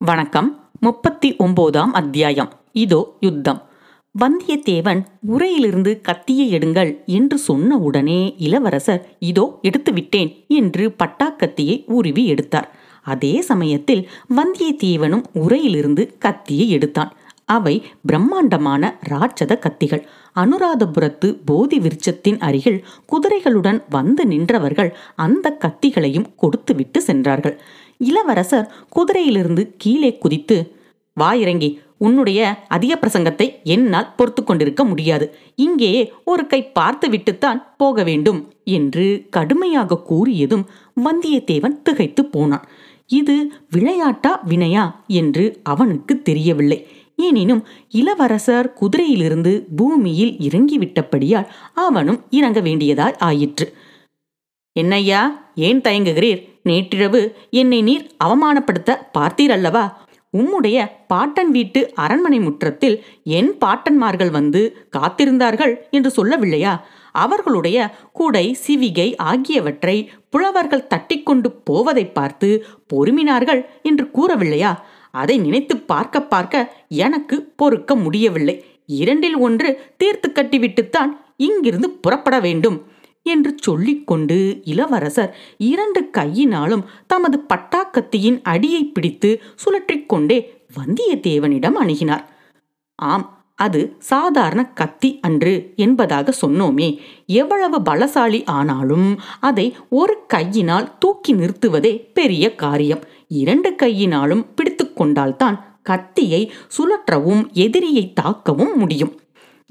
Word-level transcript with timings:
வணக்கம். 0.00 0.70
முப்பத்தி 0.80 1.36
ஒன்பதாம் 1.36 1.92
அத்தியாயம். 1.92 2.52
இதோ 2.72 3.16
யுத்தம். 3.20 3.62
வந்தியத்தேவன் 4.14 5.00
உரையிலிருந்து 5.28 6.00
கத்தியை 6.00 6.58
எடுங்கள் 6.58 7.04
என்று 7.06 7.38
சொன்ன 7.38 7.78
உடனே 7.78 8.34
இளவரசர் 8.38 9.16
இதோ 9.18 9.58
எடுத்து 9.62 9.92
விட்டேன் 9.92 10.44
என்று 10.48 10.94
பட்டாக்கத்தியை 11.02 11.84
உருவி 11.86 12.26
எடுத்தார். 12.26 12.76
அதே 13.02 13.40
சமயத்தில் 13.40 14.08
வந்தியத்தேவனும் 14.36 15.24
உரையிலிருந்து 15.34 16.18
கத்தியை 16.18 16.70
எடுத்தான். 16.70 17.16
அவை 17.44 17.86
பிரம்மாண்டமான 18.06 18.98
ராட்சத 19.08 19.58
கத்திகள். 19.58 20.02
அனுராதபுரத்து 20.34 21.36
போதி 21.44 21.78
விருட்சத்தின் 21.78 22.38
அருகில் 22.38 22.84
குதிரைகளுடன் 23.12 23.82
வந்து 23.90 24.24
நின்றவர்கள் 24.26 24.90
அந்த 25.16 25.56
கத்திகளையும் 25.60 26.34
கொடுத்துவிட்டு 26.36 27.00
சென்றார்கள். 27.00 27.60
இளவரசர் 27.98 28.72
குதிரையிலிருந்து 28.88 29.74
கீழே 29.78 30.18
குதித்து 30.18 30.76
வா 31.14 31.32
இறங்கி 31.32 31.80
உன்னுடைய 31.98 32.64
அதிக 32.68 32.98
பிரசங்கத்தை 33.00 33.62
என்னால் 33.62 34.14
பொறுத்து 34.16 34.44
கொண்டிருக்க 34.44 34.84
முடியாது. 34.84 35.34
இங்கேயே 35.56 36.12
ஒரு 36.24 36.46
கை 36.46 36.70
பார்த்து 36.70 37.08
விட்டுத்தான் 37.08 37.74
போக 37.76 38.02
வேண்டும் 38.02 38.52
என்று 38.64 39.26
கடுமையாக 39.30 40.02
கூறியதும் 40.10 40.64
வந்தியத்தேவன் 41.04 41.82
திகைத்து 41.82 42.24
போனான். 42.24 42.68
இது 43.06 43.52
விளையாட்டா 43.70 44.42
வினையா? 44.48 44.94
என்று 45.06 45.60
அவனுக்கு 45.62 46.22
தெரியவில்லை. 46.22 46.86
எனினும் 47.16 47.66
இளவரசர் 47.88 48.72
குதிரையிலிருந்து 48.80 49.66
பூமியில் 49.76 50.36
இறங்கிவிட்டபடியால் 50.36 51.48
அவனும் 51.74 52.20
இறங்க 52.30 52.60
வேண்டியதாய் 52.60 53.18
ஆயிற்று. 53.18 53.74
என்னையா 54.72 55.50
ஏன் 55.54 55.80
தயங்குகிறீர்? 55.80 56.47
நேற்றிரவு 56.62 57.36
என்னை 57.50 57.82
நீர் 57.82 58.10
அவமானப்படுத்த 58.24 58.96
பார்த்தீர் 59.18 59.50
அல்லவா 59.50 60.06
உம்முடைய 60.38 60.86
பாட்டன் 61.06 61.50
வீட்டு 61.50 61.90
அரண்மனை 61.94 62.38
முற்றத்தில் 62.40 63.04
என் 63.22 63.54
பாட்டன்மார்கள் 63.60 64.30
வந்து 64.30 64.86
காத்திருந்தார்கள் 64.96 65.74
என்று 65.90 66.10
சொல்லவில்லையா? 66.16 66.80
அவர்களுடைய 67.12 67.94
குடை 68.12 68.56
சிவிகை 68.66 69.16
ஆகியவற்றை 69.16 70.10
புலவர்கள் 70.30 70.86
தட்டிக்கொண்டு 70.86 71.50
போவதை 71.64 72.06
பார்த்து 72.06 72.66
பொறுமினார்கள் 72.94 73.66
என்று 73.82 74.10
கூறவில்லையா? 74.14 74.76
அதை 75.10 75.38
நினைத்து 75.38 75.76
பார்க்க 75.76 76.22
பார்க்க 76.22 76.74
எனக்கு 76.88 77.52
பொறுக்க 77.56 77.94
முடியவில்லை. 77.94 78.64
இரண்டில் 78.86 79.36
ஒன்று 79.36 79.94
தீர்த்து 79.96 80.30
கட்டிவிட்டுத்தான் 80.30 81.10
இங்கிருந்து 81.36 81.90
புறப்பட 81.90 82.40
வேண்டும். 82.40 82.86
என்று 83.22 83.54
சொல்லிக்கொண்டு 83.60 84.60
இளவரசர் 84.64 85.36
இரண்டு 85.58 86.10
கையினாலும் 86.10 86.84
தமது 87.06 87.44
பட்டாக்கத்தியின் 87.54 88.40
அடியை 88.42 88.84
பிடித்து 88.84 89.42
சுழற்றிக்கொண்டே 89.64 90.46
வந்தியத்தேவனிடம் 90.76 91.76
அணுகினார். 91.82 92.24
ஆம் 92.94 93.36
அது 93.54 93.96
சாதாரண 93.98 94.66
கத்தி 94.66 95.18
அன்று 95.20 95.72
என்பதாக 95.76 96.32
சொன்னோமே. 96.46 96.98
எவ்வளவு 97.26 97.78
பலசாலி 97.78 98.46
ஆனாலும் 98.46 99.20
அதை 99.40 99.76
ஒரு 99.90 100.18
கையினால் 100.26 100.98
தூக்கி 100.98 101.34
நிறுத்துவதே 101.34 102.12
பெரிய 102.12 102.54
காரியம். 102.54 103.02
இரண்டு 103.28 103.74
கையினாலும் 103.74 104.54
பிடித்து 104.54 104.92
கொண்டால்தான் 104.92 105.80
கத்தியை 105.82 106.52
சுழற்றவும் 106.76 107.52
எதிரியை 107.52 108.12
தாக்கவும் 108.22 108.74
முடியும். 108.74 109.20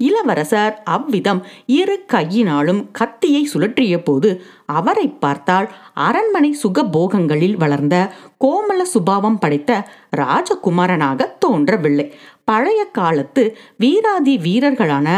இளவரசர் 0.00 0.74
அவ்விதம் 0.84 1.40
இரு 1.66 1.96
கையினாலும் 2.06 2.80
கத்தியை 2.92 3.42
சுழற்றிய 3.52 3.94
போது 3.98 4.30
அவரை 4.66 5.06
பார்த்தால் 5.22 5.68
அரண்மனை 6.06 6.50
சுகபோகங்களில் 6.62 7.56
வளர்ந்த 7.56 7.96
கோமல 8.44 8.80
சுபாவம் 8.94 9.38
படைத்த 9.38 9.72
ராஜகுமாரனாக 10.16 11.26
தோன்றவில்லை. 11.38 12.06
பழைய 12.44 12.84
காலத்து 12.98 13.42
வீராதி 13.76 14.36
வீரர்களான 14.38 15.08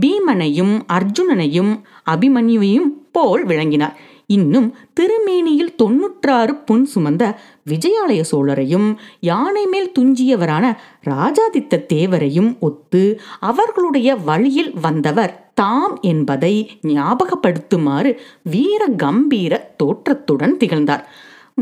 பீமனையும் 0.00 0.74
அர்ஜுனனையும் 0.92 1.72
அபிமன்யுவையும் 2.10 2.88
போல் 3.12 3.44
விளங்கினார். 3.44 3.96
இன்னும் 4.30 4.74
திருமேனியில் 4.92 5.74
தொன்னூற்றாறு 5.74 6.54
புன் 6.54 6.88
சுமந்த 6.94 7.36
விஜயாலய 7.66 8.22
சோழரையும் 8.32 8.88
யானை 9.20 9.66
மேல் 9.66 9.92
துஞ்சியவரான 9.98 10.76
ராஜாதித்த 11.04 11.78
தேவரையும் 11.92 12.58
ஒத்து 12.58 13.20
அவர்களுடைய 13.40 14.16
வழியில் 14.16 14.74
வந்தவர் 14.82 15.32
தாம் 15.54 15.98
என்பதை 16.00 16.80
ஞாபகப்படுத்துமாறு 16.82 18.12
வீர 18.42 18.86
கம்பீர 18.96 19.74
தோற்றத்துடன் 19.76 20.56
திகழ்ந்தார். 20.56 21.08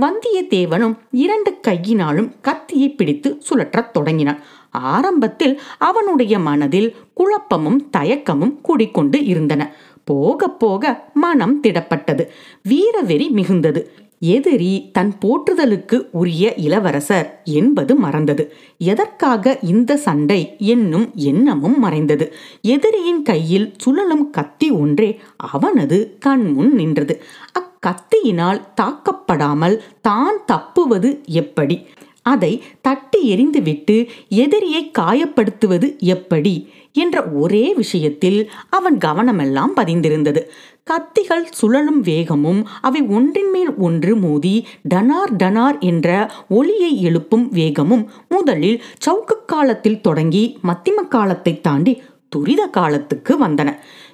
வந்தியத்தேவனும் 0.01 0.99
இரண்டு 1.11 1.61
கையினாலும் 1.61 2.33
கத்தியை 2.41 2.89
பிடித்து 2.91 3.43
சுழற்றத் 3.49 3.91
தொடங்கினான். 3.91 4.41
ஆரம்பத்தில் 4.71 5.61
அவனுடைய 5.79 6.39
மனதில் 6.39 6.97
குழப்பமும் 7.15 7.81
தயக்கமும் 7.97 8.61
கூடிக்கொண்டு 8.61 9.25
இருந்தன. 9.25 9.63
போக 10.07 10.49
போக 10.49 10.93
மனம் 11.15 11.55
திடப்பட்டது. 11.63 12.25
வீரவெறி 12.69 13.29
மிகுந்தது. 13.31 13.81
எதிரி 14.21 14.91
தன் 14.93 15.11
போற்றுதலுக்கு 15.23 15.97
உரிய 16.13 16.55
இளவரசர் 16.57 17.29
என்பது 17.45 17.95
மறந்தது. 17.95 18.45
எதற்காக 18.79 19.59
இந்த 19.63 19.97
சண்டை 19.97 20.41
என்னும் 20.59 21.07
எண்ணமும் 21.15 21.79
மறைந்தது. 21.79 22.29
எதிரியின் 22.75 23.23
கையில் 23.23 23.69
சுழலும் 23.79 24.31
கத்தி 24.31 24.71
ஒன்றே 24.71 25.11
அவனது 25.53 25.99
கண்முன் 26.21 26.73
நின்றது. 26.75 27.17
அக்கத்தியினால் 27.61 28.63
தாக்கப்படாமல் 28.81 29.77
தான் 30.01 30.39
தப்புவது 30.47 31.11
எப்படி? 31.25 31.77
அதை 32.33 32.53
தட்டி 32.81 33.21
எறிந்துவிட்டு 33.33 33.97
எதிரியை 34.29 34.83
காயப்படுத்துவது 34.99 35.89
எப்படி 36.15 36.55
என்ற 36.93 37.17
ஒரே 37.43 37.65
விஷயத்தில் 37.75 38.39
அவன் 38.71 38.97
கவனமெல்லாம் 38.99 39.73
பதிந்திருந்தது. 39.77 40.43
கத்திகள் 40.91 41.47
சுழலும் 41.51 42.01
வேகமும் 42.01 42.61
அவை 42.81 43.01
ஒன்றின் 43.17 43.51
மேல் 43.51 43.73
ஒன்று 43.87 44.13
மோதி 44.17 44.55
டனார் 44.95 45.33
டனார் 45.39 45.79
என்ற 45.81 46.09
ஒளியை 46.49 46.91
எழுப்பும் 47.03 47.47
வேகமும் 47.51 48.05
முதலில் 48.29 48.79
சவுக்கு 49.07 49.37
காலத்தில் 49.47 50.01
தொடங்கி 50.01 50.45
மத்திம 50.65 51.09
காலத்தை 51.09 51.55
தாண்டி 51.61 51.95
துரித 52.29 52.63
காலத்துக்கு 52.67 53.33
வந்தன. 53.43 53.69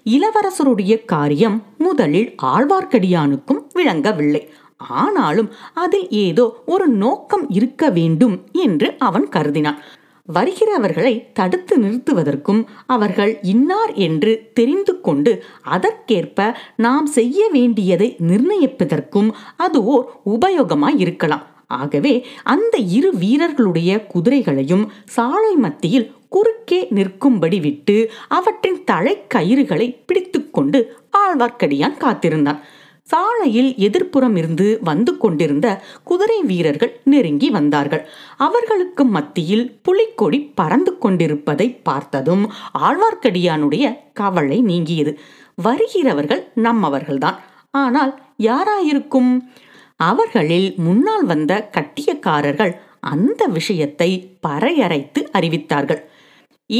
இளவரசருடைய 0.04 0.94
காரியம் 1.04 1.56
முதலில் 1.78 2.30
ஆழ்வார்க்கடியானுக்கும் 2.42 3.62
விளங்கவில்லை. 3.72 4.42
ஆனாலும் 4.90 5.50
அதில் 5.74 6.08
ஏதோ 6.10 6.62
ஒரு 6.66 6.86
நோக்கம் 6.88 7.50
இருக்க 7.50 7.90
வேண்டும் 7.90 8.36
என்று 8.52 8.94
அவன் 8.98 9.28
கருதினான். 9.36 9.78
வருகிறவர்களை 10.28 11.32
தடுத்து 11.32 11.76
நிறுத்துவதற்கும் 11.78 12.64
அவர்கள் 12.86 13.38
இன்னார் 13.42 13.92
என்று 13.92 14.50
தெரிந்து 14.54 15.00
கொண்டு 15.00 15.44
அதற்கேற்ப 15.62 16.56
நாம் 16.76 17.06
செய்ய 17.06 17.48
வேண்டியதை 17.52 18.16
நிர்ணயிப்பதற்கும் 18.28 19.30
அது 19.56 19.84
ஓர் 19.84 20.04
உபயோகமாய் 20.26 20.98
இருக்கலாம். 20.98 21.46
ஆகவே 21.66 22.26
அந்த 22.42 22.78
இரு 22.78 23.10
வீரர்களுடைய 23.16 24.06
குதிரைகளையும் 24.06 24.86
சாலை 25.04 25.54
மத்தியில் 25.54 26.10
குறுக்கே 26.28 26.86
நிற்கும்படி 26.90 27.60
விட்டு 27.60 28.10
அவற்றின் 28.28 28.78
தலைக்கயிறுகளை 28.90 29.96
பிடித்துக்கொண்டு 30.06 30.96
ஆழ்வார்க்கடியான் 31.18 31.96
காத்திருந்தான். 31.96 32.60
சாலையில் 33.12 33.70
எதிர்ப்புறம் 33.86 34.36
இருந்து 34.36 34.66
வந்து 34.82 35.12
கொண்டிருந்த 35.16 35.66
குதிரை 36.02 36.38
வீரர்கள் 36.42 36.92
நெருங்கி 37.04 37.48
வந்தார்கள். 37.50 38.04
அவர்களுக்கு 38.38 39.04
மத்தியில் 39.16 39.66
புலிக்கொடி 39.82 40.38
பறந்து 40.54 40.92
கொண்டிருப்பதை 40.98 41.68
பார்த்ததும் 41.82 42.44
ஆழ்வார்க்கடியானுடைய 42.86 43.86
கவலை 44.20 44.58
நீங்கியது. 44.62 45.12
வருகிறவர்கள் 45.62 46.42
நம்மவர்கள்தான் 46.56 47.38
ஆனால் 47.74 48.12
யாராயிருக்கும்? 48.38 49.32
அவர்களில் 50.00 50.70
முன்னால் 50.76 51.24
வந்த 51.24 51.52
கட்டியக்காரர்கள் 51.76 52.72
அந்த 53.12 53.42
விஷயத்தை 53.58 54.10
பறையரைத்து 54.46 55.20
அறிவித்தார்கள். 55.38 56.02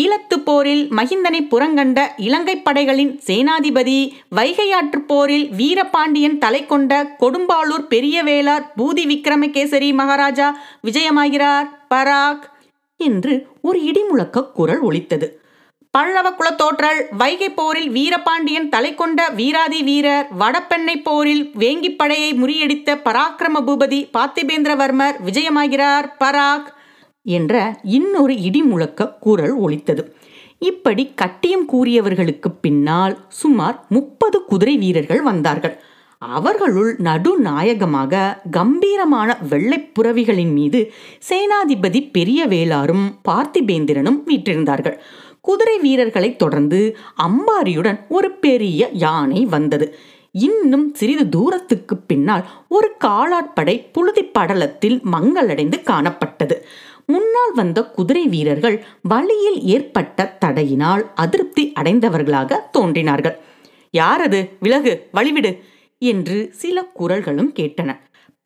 ஈழத்து 0.01 0.37
போரில் 0.45 0.85
மகிந்தனை 0.93 1.41
புறங்கண்ட 1.51 1.99
இலங்கை 2.17 2.55
படைகளின் 2.59 3.13
சேனாதிபதி 3.27 3.99
வைகையாற்று 4.37 5.01
போரில் 5.07 5.47
வீரபாண்டியன் 5.51 6.39
தலை 6.39 6.63
கொண்ட 6.67 6.93
கொடும்பாளூர் 7.21 7.87
பெரியவேளார் 7.91 8.65
பூதி 8.77 9.05
விக்ரமகேசரி 9.13 9.91
மகாராஜா 9.93 10.49
விஜயமாகிறார். 10.87 11.69
பராக் 11.95 12.45
என்று 13.01 13.35
ஒரு 13.63 13.79
இடிமுழக்க 13.81 14.47
குரல் 14.53 14.81
ஒலித்தது. 14.81 15.29
பல்லவ 15.91 16.29
குலத்தோற்றல் 16.31 17.01
வைகை 17.19 17.51
போரில் 17.51 17.91
வீரபாண்டியன் 17.91 18.69
தலை 18.69 18.95
கொண்ட 18.95 19.29
வீராதி 19.29 19.81
வீரர் 19.83 20.29
வடபெண்ணை 20.39 20.97
போரில் 21.03 21.51
வேங்கிப் 21.59 21.99
படையை 21.99 22.31
முறியடித்த 22.33 22.95
பராக்கிரம 23.09 23.61
பூபதி 23.67 24.01
பார்த்திபேந்திரவர்மர் 24.17 25.19
விஜயமாகிறார். 25.27 26.09
பராக் 26.19 26.71
என்ற 27.23 27.81
இன்னொரு 27.83 28.35
இடிமுழக்க 28.35 29.19
குரல் 29.21 29.55
ஒலித்தது. 29.55 30.17
இப்படி 30.59 31.13
கட்டியம் 31.15 31.69
கூறியவர்களுக்கு 31.73 32.55
பின்னால் 32.61 33.19
சுமார் 33.29 33.87
முப்பது 33.89 34.45
குதிரை 34.45 34.79
வீரர்கள் 34.79 35.23
வந்தார்கள். 35.23 35.81
அவர்களுள் 36.19 36.97
நடுநாயகமாக 36.99 38.43
கம்பீரமான 38.51 39.37
வெள்ளைப்புறவிகளின் 39.51 40.53
மீது 40.53 40.93
சேனாதிபதி 41.29 42.09
பெரிய 42.13 42.47
வேளாரும் 42.47 43.07
பார்த்திபேந்திரனும் 43.29 44.23
வீற்றிருந்தார்கள். 44.27 44.99
குதிரை 45.41 45.79
வீரர்களைத் 45.79 46.39
தொடர்ந்து 46.39 46.97
அம்பாரியுடன் 47.23 48.01
ஒரு 48.09 48.31
பெரிய 48.31 48.89
யானை 48.93 49.45
வந்தது. 49.45 49.99
இன்னும் 50.31 50.95
சிறிது 50.95 51.29
தூரத்துக்கு 51.29 51.97
பின்னால் 51.97 52.51
ஒரு 52.69 52.91
காலாட்படை 53.05 53.89
புழுதி 53.93 54.23
படலத்தில் 54.23 55.01
மங்களடைந்து 55.13 55.83
காணப்பட்டது. 55.83 56.67
முன்னால் 57.13 57.55
வந்த 57.55 57.79
குதிரை 57.97 58.25
வீரர்கள் 58.35 58.77
வழியில் 59.13 59.59
ஏற்பட்ட 59.75 60.27
தடையினால் 60.45 61.03
அதிருப்தி 61.15 61.65
அடைந்தவர்களாக 61.81 62.61
தோன்றினார்கள். 62.71 63.37
யாரது? 63.95 64.41
விலகு 64.61 64.93
வழிவிடு 65.15 65.53
என்று 66.03 66.39
சில 66.63 66.85
குரல்களும் 66.99 67.51
கேட்டன. 67.59 67.91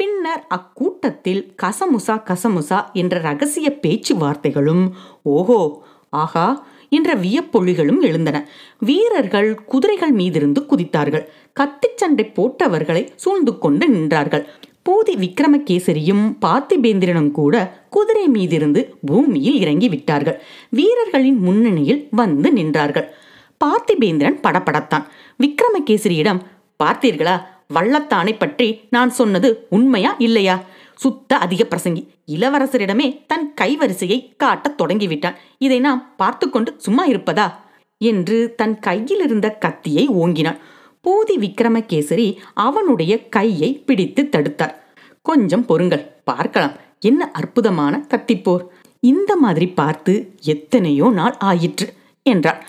பின்னர் 0.00 0.42
அக்கூட்டத்தில் 0.56 1.42
கசமுசா 1.62 2.16
கசமுசா 2.30 2.78
என்ற 2.92 3.20
ரகசிய 3.20 3.68
பேச்சுவார்த்தைகளும் 3.82 4.84
ஓஹோ 5.36 5.60
ஆகா 6.22 6.46
என்ற 6.96 7.10
வியப்பொழிகளும் 7.22 8.02
எழுந்தன. 8.08 8.38
வீரர்கள் 8.88 9.48
குதிரைகள் 9.64 10.14
மீதிருந்து 10.20 10.60
குதித்தார்கள். 10.70 11.24
கத்திச் 11.60 12.00
சண்டை 12.00 12.24
போட்டவர்களை 12.36 13.02
சூழ்ந்து 13.16 13.54
கொண்டு 13.58 13.84
நின்றார்கள். 13.94 14.44
பூதி 14.86 15.14
விக்ரமகேசரியும் 15.14 16.24
பார்த்திபேந்திரனும் 16.44 17.30
கூட 17.30 17.84
குதிரை 17.90 18.28
மீதிருந்து 18.28 18.80
பூமியில் 19.06 19.58
இறங்கி 19.60 19.88
விட்டார்கள் 19.88 20.42
வீரர்களின் 20.70 21.38
முன்னணியில் 21.38 22.08
வந்து 22.10 22.50
நின்றார்கள். 22.52 23.08
பார்த்திபேந்திரன் 23.64 24.38
படப்படத்தான் 24.42 25.04
விக்ரமகேசரியிடம் 25.42 26.40
பார்த்தீர்களா? 26.84 27.36
வள்ளத்தானை 27.74 28.32
பற்றி 28.38 28.80
நான் 28.90 29.10
சொன்னது 29.10 29.66
உண்மையா 29.70 30.14
இல்லையா? 30.18 30.62
சுத்த 30.94 31.36
அதிக 31.36 31.66
பிரசங்கி. 31.70 32.02
இளவரசரிடமே 32.26 33.08
தன் 33.26 33.54
கைவரிசையை 33.60 34.36
காட்டத் 34.36 34.80
தொடங்கிவிட்டான். 34.80 35.36
இதை 35.58 35.80
நாம் 35.80 36.14
பார்த்து 36.16 36.50
கொண்டு 36.50 36.74
சும்மா 36.78 37.06
இருப்பதா? 37.06 37.52
என்று 37.98 38.54
தன் 38.56 38.78
கையில் 38.78 39.22
இருந்த 39.22 39.50
கத்தியை 39.50 40.08
ஓங்கினான். 40.08 40.58
பூதி 41.06 41.34
விக்ரமகேசரி 41.42 42.28
அவனுடைய 42.66 43.12
கையை 43.28 43.68
பிடித்து 43.88 44.22
தடுத்தார். 44.24 44.74
கொஞ்சம் 45.26 45.66
பொறுங்கள் 45.66 46.08
பார்க்கலாம் 46.24 46.74
என்ன 47.00 47.22
அற்புதமான 47.40 47.94
கத்திப்போர் 48.12 48.64
இந்த 49.02 49.32
மாதிரி 49.36 49.66
பார்த்து 49.80 50.12
எத்தனையோ 50.54 51.06
நாள் 51.10 51.36
ஆயிற்று 51.50 51.86
என்றார் 52.26 52.60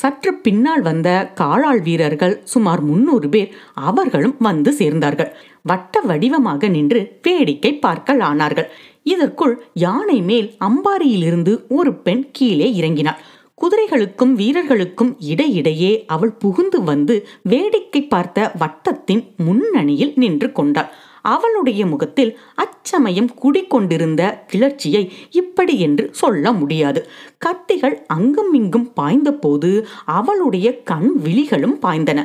சற்று 0.00 0.30
பின்னால் 0.44 0.82
வந்த 0.82 1.08
காலாள் 1.40 1.80
வீரர்கள் 1.80 2.34
சுமார் 2.52 2.80
முன்னூறு 2.80 3.28
பேர் 3.28 3.50
அவர்களும் 3.88 4.36
வந்து 4.38 4.70
சேர்ந்தார்கள். 4.78 5.30
வட்ட 5.62 6.00
வடிவமாக 6.08 6.68
நின்று 6.68 7.00
வேடிக்கை 7.22 7.72
பார்க்கலானார்கள் 7.86 8.68
இதற்குள் 9.12 9.54
யானை 9.84 10.18
மேல் 10.30 10.48
அம்பாரியிலிருந்து 10.68 11.52
ஒரு 11.78 11.92
பெண் 12.06 12.24
கீழே 12.32 12.68
இறங்கினாள். 12.80 13.20
குதிரைகளுக்கும் 13.54 14.32
வீரர்களுக்கும் 14.34 15.12
இடையிடையே 15.18 16.04
அவள் 16.06 16.32
புகுந்து 16.32 16.78
வந்து 16.82 17.14
வேடிக்கை 17.42 18.02
பார்த்த 18.08 18.52
வட்டத்தின் 18.58 19.22
முன்னணியில் 19.36 20.12
நின்று 20.16 20.52
கொண்டாள். 20.52 20.90
அவளுடைய 21.32 21.82
முகத்தில் 21.86 22.32
அச்சமயம் 22.54 23.30
குடிக்கொண்டிருந்த 23.34 24.22
கிளர்ச்சியை 24.46 25.02
இப்படி 25.30 25.74
என்று 25.80 26.04
சொல்ல 26.12 26.52
முடியாது. 26.52 27.00
கத்திகள் 27.46 27.96
அங்கும் 28.06 28.52
இங்கும் 28.52 28.88
பாய்ந்தபோது 29.00 29.70
அவளுடைய 30.18 30.68
கண் 30.82 31.10
விழிகளும் 31.24 31.76
பாய்ந்தன. 31.82 32.20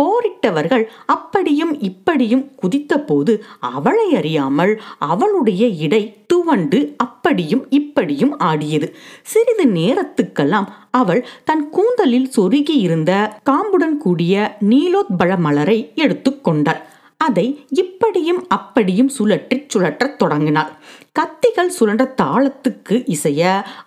போரிட்டவர்கள் 0.00 0.84
அப்படியும் 1.06 1.74
இப்படியும் 1.80 2.44
குதித்தபோது 2.62 3.34
அவளை 3.60 4.14
அறியாமல் 4.14 4.74
அவளுடைய 4.98 5.64
இடை 5.86 6.02
துவண்டு 6.26 6.80
அப்படியும் 6.96 7.64
இப்படியும் 7.70 8.34
ஆடியது. 8.38 8.88
சிறிது 9.22 9.66
நேரத்துக்கெல்லாம் 9.74 10.68
அவள் 10.90 11.22
தன் 11.44 11.64
கூந்தலில் 11.70 12.32
சொருகி 12.36 12.76
இருந்த 12.86 13.12
காம்புடன் 13.50 13.96
கூடிய 13.96 14.34
நீலோத்பழ 14.70 15.38
மலரை 15.38 15.78
எடுத்துக்கொண்டாள் 15.96 16.82
அதை 17.26 17.46
இப்படியும் 17.82 18.42
அப்படியும் 18.48 19.10
சுழற்றி 19.18 19.58
சுழற்றத் 19.74 20.16
தொடங்கினாள். 20.16 20.72
கத்திகள் 21.18 21.74
சுழன்ற 21.78 22.04
தாளத்துக்கு 22.22 22.96
இசைய 23.14 23.42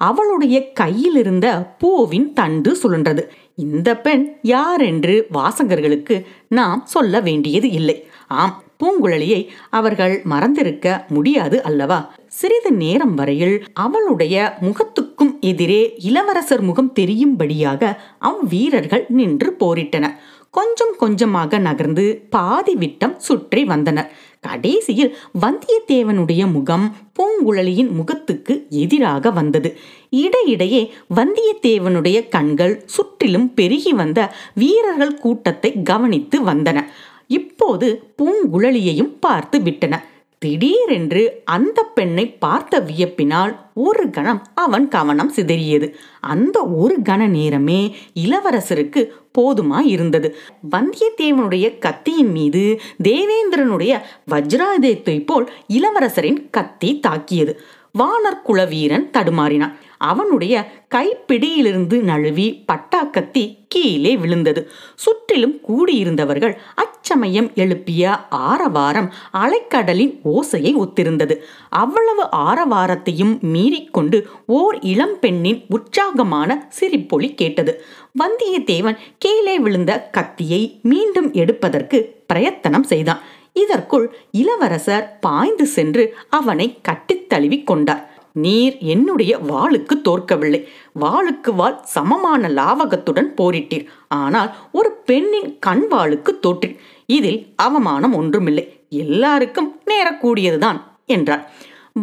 அவளுடைய 0.09 0.57
கையில் 0.81 1.17
இருந்த 1.17 1.47
பூவின் 1.79 2.29
தண்டு 2.33 2.71
சுழன்றது. 2.81 3.23
இந்த 3.55 3.89
பெண் 3.97 4.23
யார் 4.53 4.81
என்று 4.81 5.15
வாசகர்களுக்கு 5.33 6.15
நாம் 6.49 6.81
சொல்ல 6.85 7.19
வேண்டியது 7.19 7.69
இல்லை. 7.69 7.97
ஆம் 8.27 8.55
பூங்குழலியை 8.79 9.41
அவர்கள் 9.69 10.15
மறந்திருக்க 10.23 10.87
முடியாது 11.09 11.57
அல்லவா? 11.63 11.99
சிறிது 12.27 12.71
நேரம் 12.71 13.15
வரையில் 13.19 13.55
அவளுடைய 13.73 14.35
முகத்துக்கும் 14.61 15.31
எதிரே 15.41 15.81
இளவரசர் 16.09 16.61
முகம் 16.61 16.93
தெரியும்படியாக 16.99 17.89
அவ்வீரர்கள் 18.21 19.05
நின்று 19.19 19.49
போரிட்டனர். 19.59 20.17
கொஞ்சம் 20.51 20.93
கொஞ்சமாக 20.97 21.57
நகர்ந்து 21.57 22.23
பாதி 22.29 22.75
விட்டம் 22.75 23.15
சுற்றி 23.19 23.63
வந்தனர். 23.63 24.09
கடைசியில் 24.41 25.15
வந்தியத்தேவனுடைய 25.41 26.51
முகம் 26.51 26.95
பூங்குழலியின் 27.19 27.91
முகத்துக்கு 27.91 28.53
எதிராக 28.69 29.31
வந்தது. 29.31 29.69
இடையிடையே 30.09 30.81
வந்தியத்தேவனுடைய 31.15 32.17
கண்கள் 32.29 32.83
சுற்றிலும் 32.85 33.53
பெருகி 33.53 33.93
வந்த 33.93 34.19
வீரர்கள் 34.53 35.19
கூட்டத்தை 35.19 35.71
கவனித்து 35.83 36.39
வந்தன. 36.45 36.85
இப்போது 37.27 37.87
பூங்குழலியையும் 38.17 39.13
பார்த்து 39.19 39.61
விட்டன. 39.61 39.95
திடீரென்று 40.39 41.41
அந்த 41.45 41.83
பெண்ணை 41.83 42.25
பார்த்த 42.43 42.79
வியப்பினால் 42.79 43.53
ஒரு 43.73 44.09
கணம் 44.09 44.41
அவன் 44.55 44.87
கவனம் 44.87 45.31
சிதறியது. 45.35 45.87
அந்த 46.19 46.57
ஒரு 46.63 46.95
கண 47.09 47.27
நேரமே 47.27 47.95
இளவரசருக்கு 48.23 49.01
போதுமா 49.37 49.79
இருந்தது 49.85 50.35
வந்தியத்தேவனுடைய 50.71 51.65
கத்தியின் 51.79 52.31
மீது 52.31 52.63
தேவேந்திரனுடைய 53.03 54.01
வஜ்ராயுதத்தை 54.31 55.25
போல் 55.25 55.49
இளவரசரின் 55.67 56.39
கத்தி 56.51 56.99
தாக்கியது. 56.99 57.53
வானர் 57.97 58.41
குலவீரன் 58.47 59.09
தடுமாறினான். 59.13 59.75
அவனுடைய 59.97 60.55
கைப்பிடியிலிருந்து 60.95 62.01
நழுவி 62.01 62.63
பட்டாக்கத்தி 62.71 63.43
கீழே 63.67 64.17
விழுந்தது. 64.17 64.71
சுற்றிலும் 64.95 65.59
கூடியிருந்தவர்கள் 65.67 66.53
அச்சமயம் 66.75 67.51
எழுப்பிய 67.55 68.27
ஆரவாரம் 68.29 69.13
அலைக்கடலின் 69.33 70.13
ஓசையை 70.25 70.73
ஒத்திருந்தது. 70.75 71.35
அவ்வளவு 71.69 72.23
ஆரவாரத்தையும் 72.35 73.33
மீறிக்கொண்டு 73.53 74.21
ஓர் 74.45 74.79
இளம் 74.79 75.19
பெண்ணின் 75.19 75.65
உற்சாகமான 75.69 76.69
சிரிப்பொலி 76.79 77.33
கேட்டது. 77.33 77.83
வந்தியத்தேவன் 78.19 78.97
கீழே 79.17 79.59
விழுந்த 79.59 80.09
கத்தியை 80.11 80.79
மீண்டும் 80.83 81.33
எடுப்பதற்கு 81.33 82.15
பிரயத்தனம் 82.27 82.83
செய்தான். 82.83 83.19
இதற்குள் 83.63 84.05
இளவரசர் 84.41 85.07
பாய்ந்து 85.19 85.65
சென்று 85.75 86.03
அவனை 86.29 86.67
கட்டித் 86.81 87.27
தழுவி 87.31 87.59
கொண்டார். 87.63 88.03
நீர் 88.45 88.75
என்னுடைய 88.93 89.33
வாளுக்கு 89.51 89.95
தோற்கவில்லை. 90.01 90.59
வாளுக்கு 91.01 91.51
வாள் 91.55 91.77
சமமான 91.95 92.49
லாவகத்துடன் 92.49 93.29
போரிட்டீர். 93.39 93.85
ஆனால் 94.21 94.51
ஒரு 94.71 94.89
பெண்ணின் 95.05 95.49
கண் 95.59 95.85
வாளுக்கு 95.91 96.33
தோற்றீர். 96.45 96.75
இதில் 97.17 97.39
அவமானம் 97.55 98.13
ஒன்றுமில்லை. 98.13 98.65
எல்லாருக்கும் 99.03 99.71
நேரக்கூடியதுதான் 99.91 100.79
என்றார். 101.15 101.43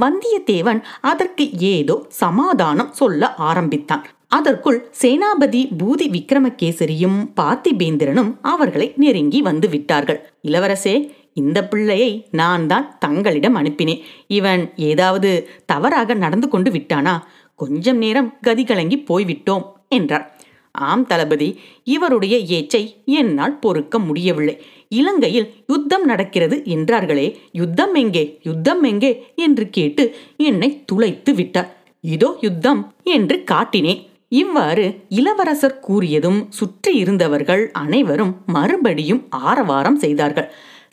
வந்தியத்தேவன் 0.02 0.80
அதற்கு 1.10 1.44
ஏதோ 1.74 1.96
சமாதானம் 2.22 2.92
சொல்ல 2.92 3.34
ஆரம்பித்தான். 3.48 4.04
அதற்குள் 4.28 4.78
சேனாபதி 5.02 5.60
பூதி 5.80 6.06
விக்ரமகேசரியும் 6.14 7.18
பார்த்திபேந்திரனும் 7.40 8.30
அவர்களை 8.52 8.88
நெருங்கி 8.96 9.40
வந்து 9.42 9.68
விட்டார்கள். 9.68 10.20
இளவரசே 10.42 10.94
இந்த 11.36 11.58
பிள்ளையை 11.70 12.10
நான் 12.40 12.66
தான் 12.72 12.86
தங்களிடம் 13.04 13.58
அனுப்பினேன். 13.60 14.02
இவன் 14.38 14.62
ஏதாவது 14.90 15.30
தவறாக 15.72 16.14
நடந்து 16.24 16.48
கொண்டு 16.48 16.72
விட்டானா? 16.76 17.14
கொஞ்சம் 17.60 17.98
நேரம் 18.04 18.30
கதி 18.46 18.64
கலங்கி 18.64 18.98
போய்விட்டோம் 19.10 19.66
என்றார் 19.98 20.26
ஆம் 20.74 21.04
தளபதி 21.06 21.48
இவருடைய 21.94 22.36
ஏச்சை 22.56 22.80
என்னால் 23.18 23.58
பொறுக்க 23.64 23.98
முடியவில்லை. 24.06 24.54
இலங்கையில் 24.98 25.46
யுத்தம் 25.72 26.06
நடக்கிறது 26.10 26.56
என்றார்களே 26.74 27.26
யுத்தம் 27.60 27.94
எங்கே 28.02 28.24
யுத்தம் 28.48 28.82
எங்கே 28.90 29.12
என்று 29.46 29.64
கேட்டு 29.76 30.04
என்னை 30.48 30.70
துளைத்து 30.90 31.32
விட்டார். 31.34 31.70
இதோ 32.04 32.30
யுத்தம் 32.46 32.80
என்று 33.16 33.36
காட்டினேன். 33.52 34.02
இவ்வாறு 34.40 34.84
இளவரசர் 35.18 35.80
கூறியதும் 35.86 36.40
சுற்றி 36.58 36.92
இருந்தவர்கள் 37.02 37.62
அனைவரும் 37.82 38.32
மறுபடியும் 38.56 39.22
ஆரவாரம் 39.50 39.98
செய்தார்கள். 40.04 40.48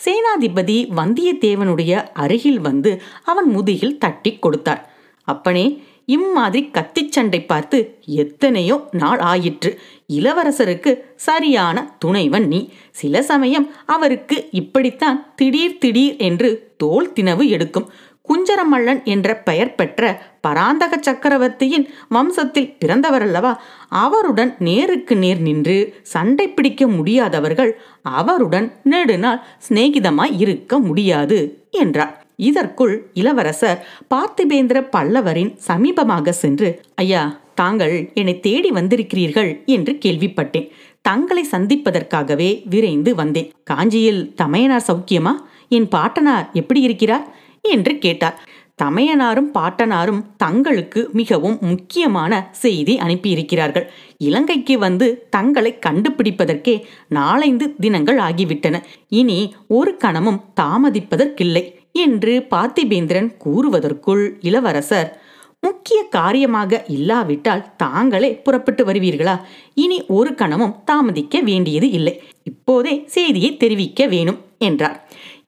சேனாதிபதி 0.05 0.77
வந்தியத்தேவனுடைய 0.99 1.93
அருகில் 2.13 2.59
வந்து 2.59 3.01
அவன் 3.25 3.49
முதுகில் 3.49 3.97
தட்டி 3.97 4.33
கொடுத்தார் 4.39 4.83
அப்பனே 5.27 5.65
இம்மாதிரி 6.05 6.69
கத்தி 6.69 7.01
சண்டை 7.09 7.39
பார்த்து 7.41 7.77
எத்தனையோ 8.05 8.87
நாள் 8.91 9.19
ஆயிற்று. 9.19 9.79
இளவரசருக்கு 10.13 10.91
சரியான 11.15 11.95
துணைவன் 11.99 12.47
நீ. 12.47 12.69
சில 12.91 13.21
சமயம் 13.21 13.67
அவருக்கு 13.85 14.47
இப்படித்தான் 14.51 15.19
திடீர் 15.35 15.77
திடீர் 15.77 16.17
என்று 16.17 16.49
தோல் 16.77 17.13
தினவு 17.15 17.45
எடுக்கும். 17.47 17.89
குஞ்சரமல்லன் 18.31 19.03
என்ற 19.03 19.35
பெயர் 19.37 19.75
பெற்ற 19.75 20.01
பராந்தக 20.41 20.97
சக்கரவர்த்தியின் 21.01 21.89
வம்சத்தில் 22.11 22.69
பிறந்தவரல்லவா? 22.81 23.55
அவருடன் 23.89 24.55
நேருக்கு 24.59 25.15
நேர் 25.15 25.41
நின்று 25.41 25.95
சண்டை 26.01 26.49
பிடிக்க 26.49 26.87
முடியாதவர்கள் 26.87 27.71
அவருடன் 28.01 28.71
நெடுநாள் 28.83 29.41
சிநேகிதமாய் 29.67 30.35
இருக்க 30.37 30.79
முடியாது 30.79 31.39
என்றார். 31.71 32.25
இதற்குள் 32.35 33.09
இளவரசர் 33.13 33.85
பார்த்திபேந்திர 34.09 34.77
பல்லவரின் 34.95 35.51
சமீபமாக 35.67 36.29
சென்று 36.29 36.81
ஐயா 36.95 37.23
தாங்கள் 37.55 38.11
என்னை 38.13 38.39
தேடி 38.39 38.69
வந்திருக்கிறீர்கள் 38.69 39.65
என்று 39.65 39.97
கேள்விப்பட்டேன். 40.05 40.69
தங்களை 41.01 41.45
சந்திப்பதற்காகவே 41.51 42.49
விரைந்து 42.69 43.15
வந்தேன். 43.15 43.51
காஞ்சியில் 43.63 44.33
தமையனார் 44.35 44.87
சௌக்கியமா? 44.87 45.33
என் 45.69 45.87
பாட்டனார் 45.87 46.49
எப்படி 46.53 46.81
இருக்கிறார்? 46.81 47.27
என்று 47.61 47.97
கேட்டார். 47.97 48.39
தமையனாரும் 48.83 49.49
பாட்டனாரும் 49.53 50.21
தங்களுக்கு 50.37 51.09
மிகவும் 51.13 51.57
முக்கியமான 51.61 52.49
செய்தி 52.51 52.97
அனுப்பியிருக்கிறார்கள். 52.97 53.85
இலங்கைக்கு 54.17 54.79
வந்து 54.79 55.27
தங்களை 55.29 55.79
கண்டுபிடிப்பதற்கே 55.85 56.81
நாலைந்து 57.07 57.75
தினங்கள் 57.75 58.17
ஆகிவிட்டன. 58.17 58.83
இனி 59.09 59.53
ஒரு 59.67 59.97
கணமும் 59.97 60.41
தாமதிப்பதற்கில்லை 60.61 61.63
என்று 61.91 62.47
பார்த்திபேந்திரன் 62.49 63.29
கூறுவதற்குள் 63.45 64.29
இளவரசர் 64.41 65.19
முக்கிய 65.59 66.03
காரியமாக 66.03 66.83
இல்லாவிட்டால் 66.87 67.75
தாங்களே 67.75 68.33
புறப்பட்டு 68.33 68.85
வருவீர்களா? 68.85 69.41
இனி 69.73 70.05
ஒரு 70.07 70.35
கணமும் 70.35 70.75
தாமதிக்க 70.85 71.39
வேண்டியது 71.39 71.89
இல்லை. 71.89 72.21
இப்போதே 72.43 73.03
செய்தியை 73.05 73.57
தெரிவிக்க 73.57 74.07
வேணும். 74.07 74.39
என்றார். 74.67 74.97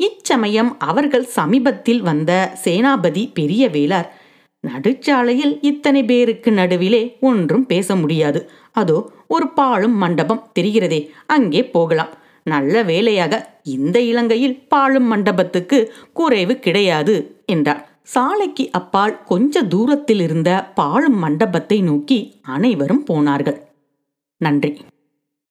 இச்சமயம் 0.07 0.71
அவர்கள் 0.89 1.25
சமீபத்தில் 1.37 2.01
வந்த 2.09 2.31
சேனாபதி 2.63 3.23
பெரிய 3.39 3.63
வேளார் 3.75 4.09
நடுச்சாலையில் 4.63 5.53
இத்தனை 5.69 6.01
பேருக்கு 6.09 6.49
நடுவிலே 6.51 7.01
ஒன்றும் 7.29 7.65
பேச 7.71 7.95
முடியாது. 7.95 8.41
அதோ 8.81 8.97
ஒரு 9.35 9.47
பாழும் 9.57 9.97
மண்டபம் 10.03 10.45
தெரிகிறதே 10.57 10.99
அங்கே 11.35 11.63
போகலாம். 11.75 12.13
நல்ல 12.45 12.83
வேலையாக 12.83 13.33
இந்த 13.75 13.97
இலங்கையில் 14.11 14.55
பாழும் 14.73 15.09
மண்டபத்துக்கு 15.11 15.77
குறைவு 16.19 16.55
கிடையாது 16.65 17.15
என்றார். 17.45 17.83
சாலைக்கு 18.13 18.63
அப்பால் 18.79 19.13
கொஞ்ச 19.31 19.63
தூரத்தில் 19.73 20.23
இருந்த 20.27 20.49
பாழும் 20.79 21.19
மண்டபத்தை 21.25 21.77
நோக்கி 21.89 22.19
அனைவரும் 22.55 23.03
போனார்கள். 23.09 23.59
நன்றி. 24.41 24.71